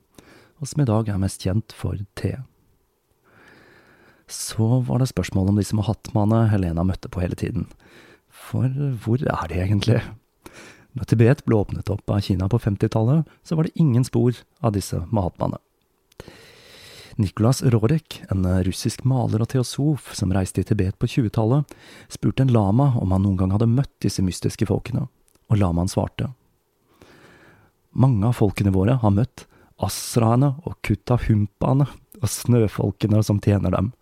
[0.59, 2.37] og som i dag er mest kjent for te.
[4.29, 7.69] Så var det spørsmålet om disse mahatmaene Helena møtte på hele tiden.
[8.29, 8.69] For
[9.03, 10.03] hvor er de egentlig?
[10.99, 14.75] Når Tibet ble åpnet opp av Kina på 50-tallet, så var det ingen spor av
[14.77, 15.61] disse mahatmaene.
[17.19, 21.67] Nikolas Rorek, en russisk maler og teosof som reiste i Tibet på 20-tallet,
[22.13, 25.09] spurte en lama om han noen gang hadde møtt disse mystiske folkene,
[25.51, 26.31] og lamaen svarte.
[27.91, 29.48] Mange av folkene våre har møtt
[29.85, 31.87] asraene og kutahumpaene
[32.19, 33.93] og snøfolkene som tjener dem.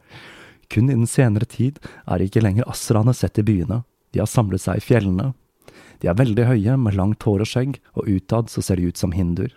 [0.73, 4.63] Kun i den senere tid er ikke lenger asraene sett i byene, de har samlet
[4.63, 5.33] seg i fjellene.
[6.01, 9.01] De er veldig høye, med langt hår og skjegg, og utad så ser de ut
[9.01, 9.53] som hinduer.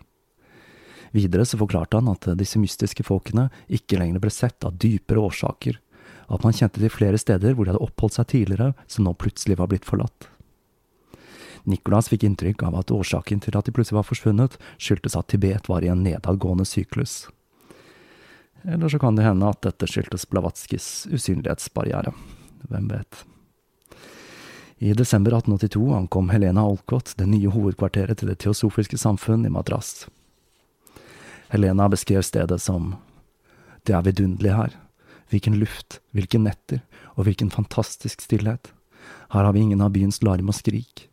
[1.15, 5.79] Videre så forklarte han at disse mystiske folkene ikke lenger ble sett av dypere årsaker,
[6.29, 9.58] at man kjente til flere steder hvor de hadde oppholdt seg tidligere, som nå plutselig
[9.58, 10.29] var blitt forlatt.
[11.63, 15.69] Nicolas fikk inntrykk av at årsaken til at de plutselig var forsvunnet, skyldtes at Tibet
[15.69, 17.28] var i en nedadgående syklus.
[18.63, 22.13] Eller så kan det hende at dette skyldtes Blavatskis usynlighetsbarriere.
[22.69, 23.24] Hvem vet.
[24.80, 30.08] I desember 1882 ankom Helena Olcott det nye hovedkvarteret til Det teosofiske samfunn i Madras.
[31.50, 32.95] Helena beskrev stedet som
[33.84, 34.76] Det er vidunderlig her.
[35.30, 36.82] Hvilken luft, hvilke netter,
[37.15, 38.72] og hvilken fantastisk stillhet.
[39.30, 41.09] Her har vi ingen av byens larm og skrik.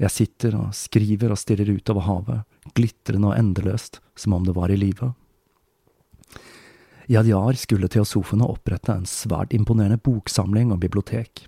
[0.00, 4.72] Jeg sitter og skriver og stirrer utover havet, glitrende og endeløst, som om det var
[4.72, 5.12] i live.
[7.10, 11.46] I Adyar skulle teosofene opprette en svært imponerende boksamling og bibliotek.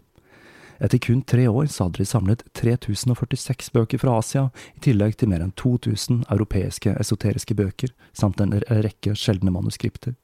[0.82, 5.30] Etter kun tre år så hadde de samlet 3046 bøker fra Asia, i tillegg til
[5.30, 10.16] mer enn 2000 europeiske esoteriske bøker, samt en rekke sjeldne manuskripter.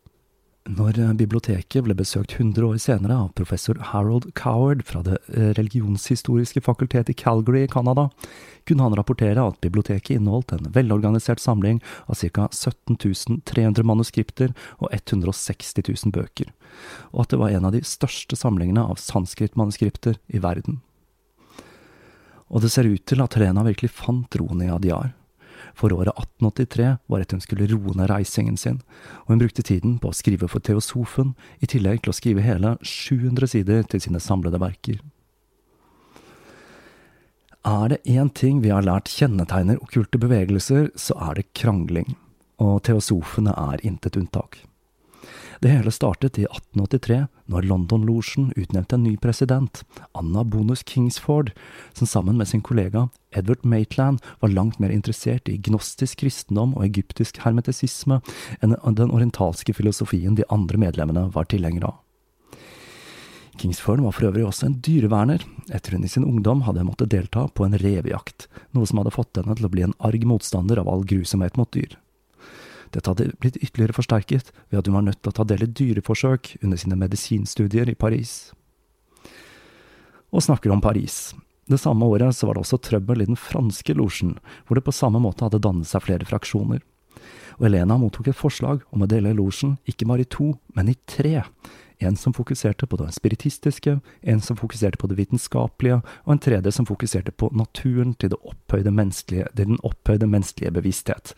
[0.69, 5.53] Når eh, biblioteket ble besøkt 100 år senere av professor Harold Coward fra Det eh,
[5.57, 8.09] religionshistoriske fakultetet i Calgary i Canada,
[8.69, 12.49] kunne han rapportere at biblioteket inneholdt en velorganisert samling av ca.
[12.53, 16.53] 17 300 manuskripter og 160 000 bøker,
[17.17, 20.83] og at det var en av de største samlingene av sanskrit-manuskripter i verden.
[22.53, 25.15] Og det ser ut til at Helena virkelig fant roen i Adyar
[25.79, 28.81] for året 1883 var at hun skulle roe ned reisingen sin,
[29.25, 32.75] og hun brukte tiden på å skrive for Teosofen, i tillegg til å skrive hele
[32.83, 34.99] 700 sider til sine samlede verker.
[37.69, 42.17] Er det én ting vi har lært kjennetegner okkulte bevegelser, så er det krangling,
[42.59, 44.63] og teosofene er intet unntak.
[45.61, 49.83] Det hele startet i 1883, når London-losjen utnevnte en ny president,
[50.15, 51.51] Anna Bonus Kingsford,
[51.93, 56.87] som sammen med sin kollega Edward Maitland var langt mer interessert i gnostisk kristendom og
[56.87, 58.21] egyptisk hermetisisme
[58.63, 61.99] enn den orientalske filosofien de andre medlemmene var tilhengere av.
[63.59, 65.43] Kingsford var for øvrig også en dyreverner,
[65.75, 69.41] etter hun i sin ungdom hadde måttet delta på en revejakt, noe som hadde fått
[69.41, 71.99] henne til å bli en arg motstander av all grusomhet mot dyr.
[72.95, 75.73] Dette hadde blitt ytterligere forsterket ved at hun var nødt til å ta del i
[75.81, 78.53] dyreforsøk under sine medisinstudier i Paris.
[80.33, 81.35] Og snakker om Paris.
[81.69, 84.95] Det samme året så var det også trøbbel i den franske losjen, hvor det på
[84.97, 86.81] samme måte hadde dannet seg flere fraksjoner.
[87.59, 90.97] Og Elena mottok et forslag om å dele losjen ikke bare i to, men i
[91.11, 91.43] tre.
[91.99, 96.73] En som fokuserte på det spiritistiske, en som fokuserte på det vitenskapelige, og en tredje
[96.73, 98.95] som fokuserte på naturen til, opphøyde
[99.27, 101.35] til den opphøyde menneskelige bevissthet.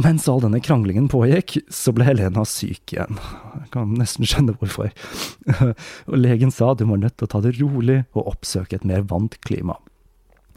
[0.00, 3.18] Mens all denne kranglingen pågikk, så ble Helena syk igjen.
[3.58, 4.92] Jeg kan nesten skjønne hvorfor.
[6.08, 8.86] Og legen sa at hun var nødt til å ta det rolig og oppsøke et
[8.88, 9.76] mer vant klima.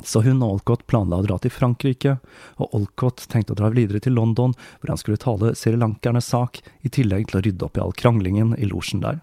[0.04, 2.18] Så hun og Olcott planla å dra til Frankrike,
[2.60, 6.92] og Olcott tenkte å dra videre til London, hvor han skulle tale srilankernes sak, i
[6.92, 9.22] tillegg til å rydde opp i all kranglingen i losjen der.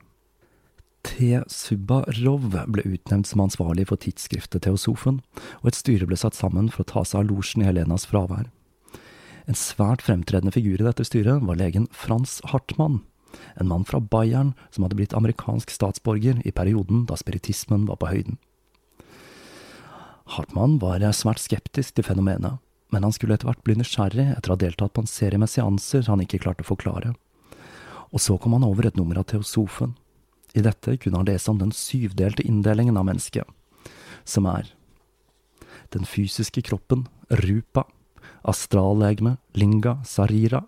[1.06, 1.40] T.
[1.48, 5.22] Subarov ble utnevnt som ansvarlig for tidsskriftet Teosofen,
[5.62, 8.50] og et styre ble satt sammen for å ta seg av losjen i Helenas fravær.
[9.48, 13.00] En svært fremtredende figur i dette styret var legen Frans Hartmann,
[13.56, 18.10] en mann fra Bayern som hadde blitt amerikansk statsborger i perioden da spiritismen var på
[18.10, 18.38] høyden.
[20.30, 24.56] Hartmann var svært skeptisk til fenomenet, men han skulle etter hvert bli nysgjerrig etter å
[24.56, 27.14] ha deltatt på en serie med seanser han ikke klarte å forklare.
[28.10, 29.94] Og så kom han over et nummer av Teosofen.
[30.54, 33.46] I dette kunne han lese om den syvdelte inndelingen av mennesket,
[34.26, 34.72] som er
[35.94, 37.06] den fysiske kroppen,
[37.42, 37.86] rupa,
[38.42, 40.64] astrallegeme, linga, sarira,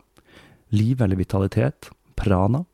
[0.73, 2.65] liv eller vitalitet, prana,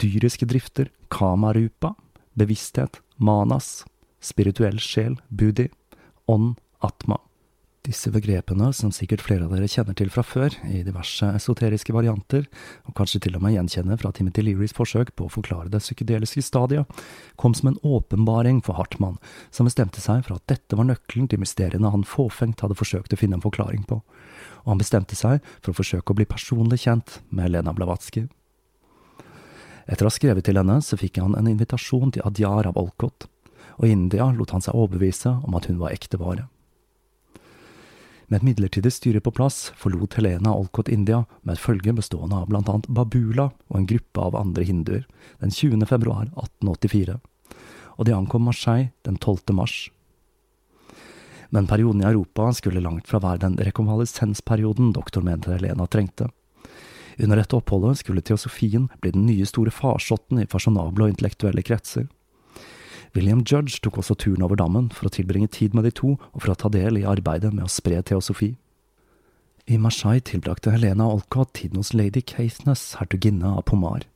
[0.00, 1.94] dyriske drifter, kamarupa,
[2.38, 3.84] bevissthet, manas,
[4.20, 5.68] spirituell sjel, budi,
[6.26, 7.18] ånd, atma.
[7.80, 12.44] Disse begrepene, som sikkert flere av dere kjenner til fra før, i diverse esoteriske varianter,
[12.84, 16.44] og kanskje til og med gjenkjenner fra Timothy Learys forsøk på å forklare det psykedeliske
[16.44, 17.00] stadiet,
[17.40, 19.16] kom som en åpenbaring for Hartmann,
[19.48, 23.20] som bestemte seg for at dette var nøkkelen til mysteriene han fåfengt hadde forsøkt å
[23.20, 24.02] finne en forklaring på,
[24.64, 28.26] og han bestemte seg for å forsøke å bli personlig kjent med Lena Blavatsky.
[29.90, 33.26] Etter å ha skrevet til henne, så fikk han en invitasjon til Adyar av Olcott,
[33.80, 36.46] og i India lot han seg overbevise om at hun var ekte vare.
[38.30, 42.46] Med et midlertidig styre på plass forlot Helena Olcott India med et følge bestående av
[42.52, 45.08] blant annet Babula og en gruppe av andre hinduer
[45.40, 45.82] den 20.
[45.90, 47.16] februar 1884,
[47.98, 49.50] og de ankom Marseille den 12.
[49.58, 49.88] mars
[51.50, 56.30] men perioden i Europa skulle langt fra være den rekonvalesensperioden doktor mente Helena trengte.
[57.18, 62.06] Under dette oppholdet skulle teosofien bli den nye store farsotten i fasjonable og intellektuelle kretser.
[63.16, 66.38] William Judge tok også turen over dammen for å tilbringe tid med de to og
[66.38, 68.54] for å ta del i arbeidet med å spre teosofi.
[69.66, 74.06] I Marseille tilbrakte Helena Olcott tiden hos lady Caithness, hertuginne av Pomar.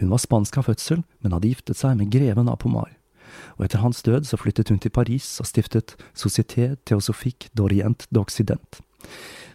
[0.00, 2.96] Hun var spansk av fødsel, men hadde giftet seg med greven av Pomar
[3.58, 8.80] og etter hans død så flyttet hun til Paris og stiftet Société Theosophique d'Orient d'Occident.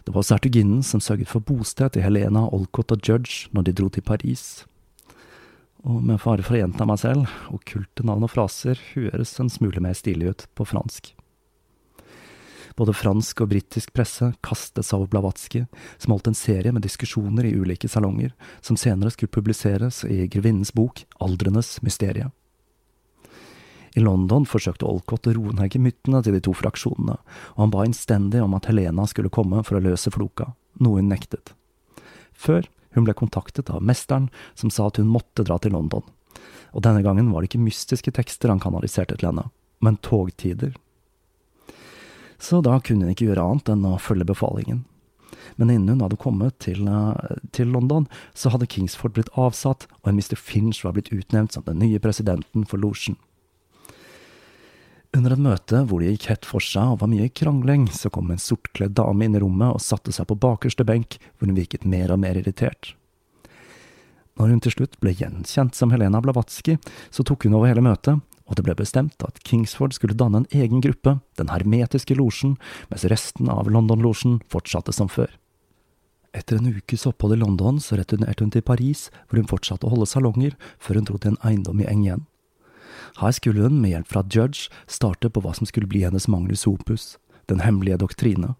[0.06, 3.76] Det var også hertuginnen som sørget for bosted til Helena, Olcott og Judge når de
[3.76, 4.64] dro til Paris.
[5.86, 9.82] Og med fare for å gjenta meg selv, okkulte navn og fraser høres en smule
[9.82, 11.12] mer stilig ut på fransk.
[12.76, 15.64] Både fransk og britisk presse kastet seg over Blavatsky,
[15.96, 20.74] som holdt en serie med diskusjoner i ulike salonger, som senere skulle publiseres i grevinnens
[20.76, 22.28] bok Aldrenes mysterie.
[23.96, 27.16] I London forsøkte Olcott å roe ned gemyttene til de to fraksjonene,
[27.56, 30.50] og han ba innstendig om at Helena skulle komme for å løse floka,
[30.84, 31.54] noe hun nektet.
[32.36, 36.04] Før hun ble kontaktet av mesteren, som sa at hun måtte dra til London.
[36.76, 39.48] Og denne gangen var det ikke mystiske tekster han kanaliserte til henne,
[39.80, 40.76] men togtider
[42.38, 44.84] så da kunne hun ikke gjøre annet enn å følge befalingen.
[45.56, 47.14] Men innen hun hadde kommet til, uh,
[47.56, 50.36] til, London, så hadde Kingsford blitt avsatt, og en Mr.
[50.36, 53.16] Finch var blitt utnevnt som den nye presidenten for losjen.
[55.16, 58.28] Under et møte hvor det gikk hett for seg og var mye krangling, så kom
[58.28, 61.86] en sortkledd dame inn i rommet og satte seg på bakerste benk, hvor hun virket
[61.88, 62.92] mer og mer irritert.
[64.36, 66.76] Når hun til slutt ble gjenkjent som Helena Blavatsky,
[67.08, 70.50] så tok hun over hele møtet, og det ble bestemt at Kingsford skulle danne en
[70.52, 72.58] egen gruppe, Den hermetiske losjen,
[72.92, 75.32] mens resten av London-losjen fortsatte som før.
[76.36, 79.96] Etter en ukes opphold i London så returnerte hun til Paris, hvor hun fortsatte å
[79.96, 82.26] holde salonger, før hun dro til en eiendom i Engien.
[83.20, 86.66] Her skulle hun, med hjelp fra Judge, starte på hva som skulle bli hennes magnus
[86.66, 88.56] opus, Den hemmelige doktrine,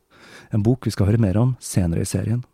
[0.50, 2.44] en bok vi skal høre mer om senere i serien.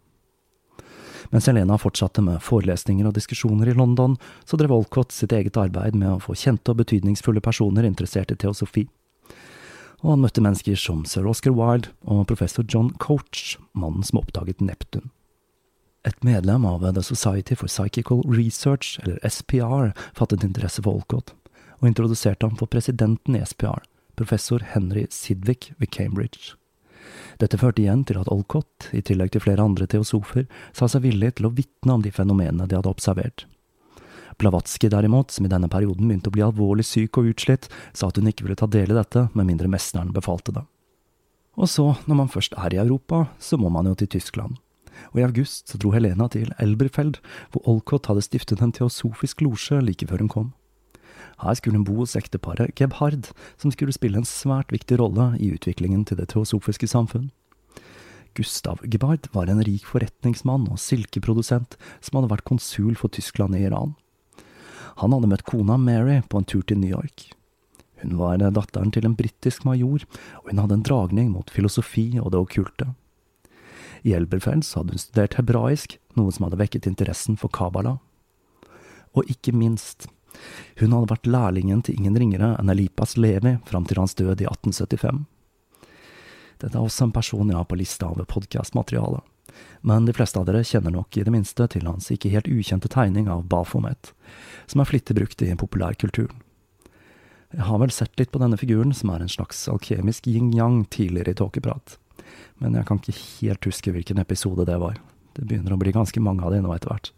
[1.30, 5.94] Mens Helena fortsatte med forelesninger og diskusjoner i London, så drev Olcott sitt eget arbeid
[5.94, 8.86] med å få kjente og betydningsfulle personer interessert i teosofi.
[10.02, 14.60] Og han møtte mennesker som sir Oscar Wilde og professor John Coach, mannen som oppdaget
[14.60, 15.10] Neptun.
[16.04, 21.30] Et medlem av The Society for Psychical Research, eller SPR, fattet interesse for Olcott,
[21.82, 23.82] og introduserte ham for presidenten i SPR,
[24.16, 26.54] professor Henry Sidwick ved Cambridge.
[27.42, 31.34] Dette førte igjen til at Olcott, i tillegg til flere andre teosofer, sa seg villig
[31.36, 33.46] til å vitne om de fenomenene de hadde observert.
[34.38, 38.18] Blavatsky derimot, som i denne perioden begynte å bli alvorlig syk og utslitt, sa at
[38.18, 40.64] hun ikke ville ta del i dette med mindre mesteren befalte det.
[41.60, 44.56] Og så, når man først er i Europa, så må man jo til Tyskland.
[45.12, 47.18] Og i august så dro Helena til Elberfeld,
[47.52, 50.50] hvor Olcott hadde stiftet en teosofisk losje like før hun kom.
[51.42, 55.52] Her skulle hun bo hos ekteparet Gebhard, som skulle spille en svært viktig rolle i
[55.54, 57.30] utviklingen til det teosofiske samfunn.
[58.34, 63.66] Gustav Gebhard var en rik forretningsmann og silkeprodusent som hadde vært konsul for Tyskland i
[63.66, 63.92] Iran.
[65.00, 67.32] Han hadde møtt kona Mary på en tur til New York.
[68.02, 70.02] Hun var datteren til en britisk major,
[70.42, 72.88] og hun hadde en dragning mot filosofi og det okkulte.
[74.02, 78.00] I Elberfels hadde hun studert hebraisk, noe som hadde vekket interessen for Kabbalah.
[79.14, 80.08] Og ikke minst,
[80.80, 84.48] hun hadde vært lærlingen til ingen ringere enn Elipas Levi fram til hans død i
[84.48, 85.24] 1875.
[86.62, 89.20] Dette er også en person jeg har på lista over podkastmateriale,
[89.82, 92.90] men de fleste av dere kjenner nok i det minste til hans ikke helt ukjente
[92.92, 94.12] tegning av Bafomet,
[94.70, 96.38] som er flittig brukt i populærkulturen.
[97.52, 101.34] Jeg har vel sett litt på denne figuren, som er en slags alkemisk yin-yang tidligere
[101.34, 101.98] i tåkeprat,
[102.62, 104.96] men jeg kan ikke helt huske hvilken episode det var.
[105.36, 107.12] Det begynner å bli ganske mange av de nå etter hvert.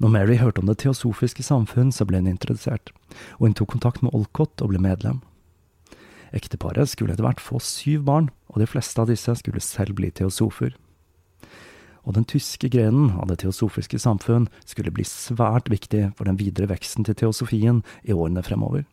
[0.00, 2.88] Når Mary hørte om det teosofiske samfunn, så ble hun introdusert,
[3.36, 5.20] og hun tok kontakt med Olcott og ble medlem.
[6.32, 10.08] Ekteparet skulle etter hvert få syv barn, og de fleste av disse skulle selv bli
[10.14, 10.72] teosofer.
[12.08, 16.70] Og den tyske grenen av det teosofiske samfunn skulle bli svært viktig for den videre
[16.70, 18.86] veksten til teosofien i årene fremover.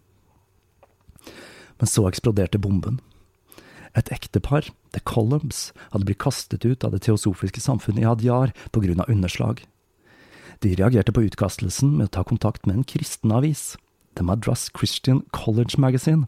[1.79, 2.99] Men så eksploderte bomben.
[3.95, 8.83] Et ektepar, The Columns, hadde blitt kastet ut av det teosofiske samfunnet i Adyar på
[8.83, 9.63] grunn av underslag.
[10.63, 13.75] De reagerte på utkastelsen med å ta kontakt med en kristen avis,
[14.17, 16.25] The Madras Christian College Magazine,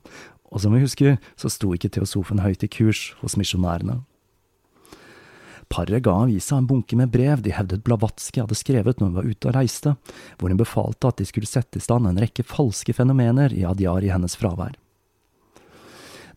[0.49, 4.01] og som vi husker, så sto ikke teosofen høyt i kurs hos misjonærene.
[5.69, 9.29] Paret ga avisa en bunke med brev de hevdet Blavatsky hadde skrevet når hun var
[9.29, 9.93] ute og reiste,
[10.37, 14.05] hvor hun befalte at de skulle sette i stand en rekke falske fenomener i Adyar
[14.05, 14.73] i hennes fravær.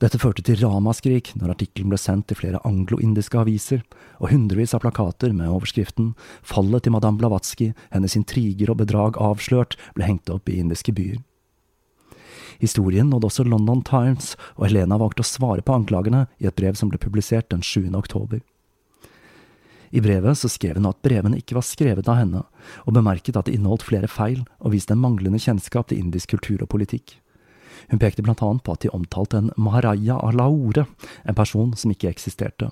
[0.02, 3.84] Dette førte til ramaskrik når artikkelen ble sendt til flere anglo-indiske aviser,
[4.18, 9.76] og hundrevis av plakater med overskriften Fallet til madame Blavatsky, hennes intriger og bedrag avslørt,
[9.94, 11.22] ble hengt opp i indiske byer.
[12.58, 16.74] Historien nådde også London Times, og Helena valgte å svare på anklagene i et brev
[16.78, 17.86] som ble publisert den 7.
[17.94, 18.42] oktober.
[19.94, 22.42] I brevet så skrev hun at brevene ikke var skrevet av henne,
[22.88, 26.64] og bemerket at det inneholdt flere feil og viste en manglende kjennskap til indisk kultur
[26.64, 27.21] og politikk.
[27.90, 30.86] Hun pekte blant annet på at de omtalte en Maharaja av Lahore,
[31.24, 32.70] en person som ikke eksisterte.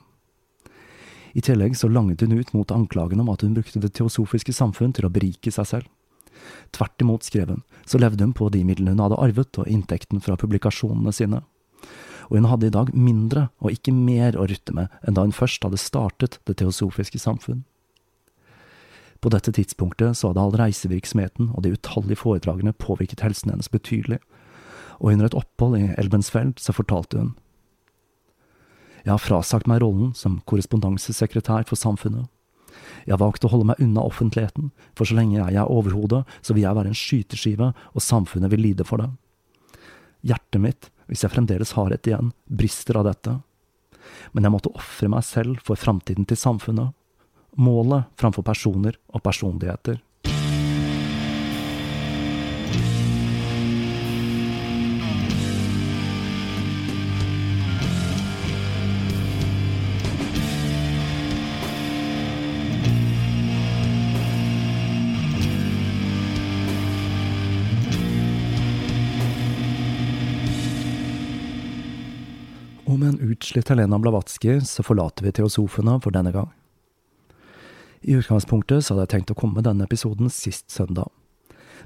[1.33, 4.95] I tillegg så langet hun ut mot anklagene om at hun brukte det teosofiske samfunn
[4.97, 5.91] til å berike seg selv.
[6.75, 10.23] Tvert imot, skrev hun, så levde hun på de midlene hun hadde arvet og inntekten
[10.25, 11.43] fra publikasjonene sine.
[12.31, 15.35] Og hun hadde i dag mindre og ikke mer å rutte med enn da hun
[15.35, 17.65] først hadde startet det teosofiske samfunn.
[19.21, 24.21] På dette tidspunktet så hadde all reisevirksomheten og de utallige foredragene påvirket helsen hennes betydelig,
[25.01, 27.33] og under et opphold i Elbensfeld så fortalte hun.
[29.01, 32.29] Jeg har frasagt meg rollen som korrespondansesekretær for samfunnet.
[33.07, 36.55] Jeg har valgt å holde meg unna offentligheten, for så lenge jeg er overhodet, så
[36.55, 39.09] vil jeg være en skyteskive, og samfunnet vil lide for det.
[40.27, 43.39] Hjertet mitt, hvis jeg fremdeles har et igjen, brister av dette.
[44.37, 46.93] Men jeg måtte ofre meg selv for framtiden til samfunnet.
[47.59, 49.99] Målet framfor personer og personligheter.
[73.41, 76.51] Utslitt Helena Blavatsky så forlater vi teosofene for denne gang.
[78.01, 81.09] I utgangspunktet så hadde jeg tenkt å komme med denne episoden sist søndag.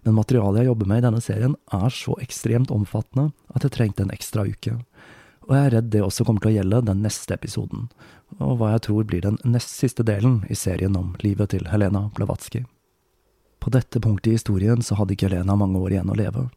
[0.02, 4.02] Men materialet jeg jobber med i denne serien er så ekstremt omfattende at jeg trengte
[4.02, 4.74] en ekstra uke.
[5.46, 7.86] Og jeg er redd det også kommer til å gjelde den neste episoden,
[8.40, 12.08] og hva jeg tror blir den nest siste delen i serien om livet til Helena
[12.16, 12.64] Blavatsky.
[13.62, 16.48] På dette punktet i historien så hadde ikke Helena mange år igjen å leve,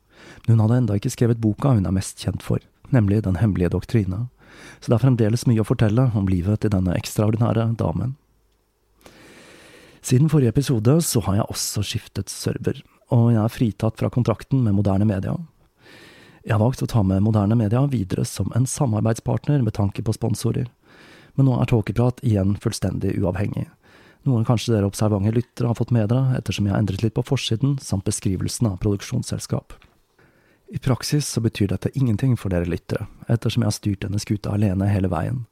[0.45, 3.75] men hun hadde enda ikke skrevet boka hun er mest kjent for, nemlig Den hemmelige
[3.75, 4.25] doktrine
[4.79, 8.15] så det er fremdeles mye å fortelle om livet til denne ekstraordinære damen.
[10.07, 12.79] Siden forrige episode så har jeg også skiftet server,
[13.11, 15.35] og jeg er fritatt fra kontrakten med moderne media.
[16.47, 20.15] Jeg har valgt å ta med moderne media videre som en samarbeidspartner med tanke på
[20.15, 20.69] sponsorer,
[21.35, 23.67] men nå er Tåkeprat igjen fullstendig uavhengig.
[24.27, 27.25] Noe kanskje dere observante lyttere har fått med dere, ettersom jeg har endret litt på
[27.27, 29.75] forsiden samt beskrivelsen av produksjonsselskap.
[30.67, 34.51] I praksis så betyr dette ingenting for dere lyttere, ettersom jeg har styrt denne skuta
[34.51, 35.45] alene hele veien,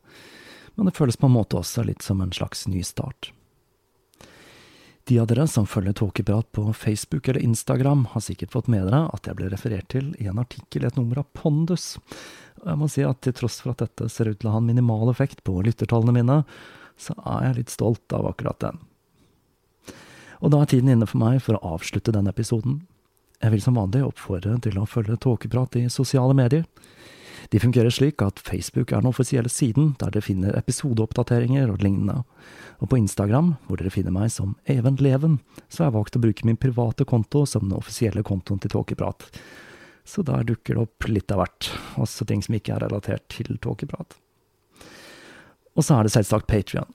[0.76, 3.32] men det føles på en måte også litt som en slags ny start.
[5.06, 9.04] De av dere som følger Tåkeprat på Facebook eller Instagram, har sikkert fått med dere
[9.14, 12.00] at jeg ble referert til i en artikkel i et nummer av Pondus.
[12.64, 14.64] Og jeg må si at til tross for at dette ser ut til å ha
[14.64, 16.40] en minimal effekt på lyttertallene mine,
[16.98, 18.82] så er jeg litt stolt av akkurat den.
[20.42, 22.82] Og da er tiden inne for meg for å avslutte denne episoden.
[23.42, 26.66] Jeg vil som vanlig oppfordre til å følge Tåkeprat i sosiale medier.
[27.52, 32.24] De fungerer slik at Facebook er den offisielle siden der dere finner episodeoppdateringer og lignende.
[32.82, 36.24] Og på Instagram, hvor dere finner meg som Even Leven, så har jeg valgt å
[36.24, 39.28] bruke min private konto som den offisielle kontoen til Tåkeprat.
[40.06, 41.70] Så der dukker det opp litt av hvert,
[42.02, 44.18] også ting som ikke er relatert til Tåkeprat.
[45.76, 46.88] Og så er det selvsagt Patrion.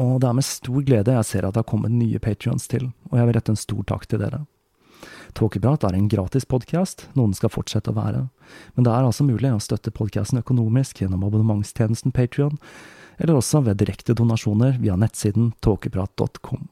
[0.00, 2.88] Og det er med stor glede jeg ser at det har kommet nye patrions til,
[3.12, 4.40] og jeg vil rette en stor takk til dere.
[5.34, 8.26] Tåkeprat er en gratis podkast, noe den skal fortsette å være,
[8.76, 12.58] men det er altså mulig å støtte podkasten økonomisk gjennom abonnementstjenesten Patrion,
[13.18, 16.68] eller også ved direkte donasjoner via nettsiden tåkeprat.com.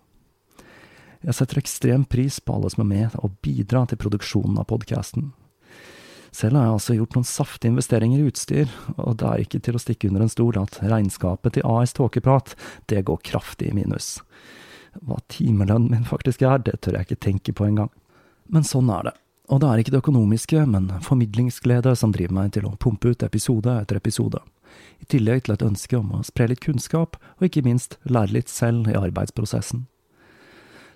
[1.22, 5.30] Jeg setter ekstrem pris på alle som er med og bidrar til produksjonen av podkasten.
[6.32, 9.76] Selv har jeg altså gjort noen saftige investeringer i utstyr, og det er ikke til
[9.76, 12.54] å stikke under en stol at regnskapet til AS Tåkeprat,
[12.88, 14.16] det går kraftig i minus.
[15.04, 17.92] Hva timelønnen min faktisk er, det tør jeg ikke tenke på engang.
[18.52, 19.14] Men sånn er det.
[19.52, 23.24] Og det er ikke det økonomiske, men formidlingsglede som driver meg til å pumpe ut
[23.26, 24.40] episode etter episode.
[25.02, 28.52] I tillegg til et ønske om å spre litt kunnskap, og ikke minst lære litt
[28.52, 29.86] selv i arbeidsprosessen.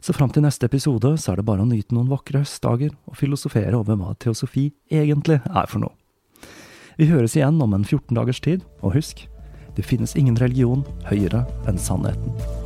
[0.00, 3.16] Så fram til neste episode så er det bare å nyte noen vakre høstdager og
[3.18, 5.96] filosofere over hva teosofi egentlig er for noe.
[6.96, 9.26] Vi høres igjen om en 14 dagers tid, og husk,
[9.76, 12.65] det finnes ingen religion høyere enn sannheten.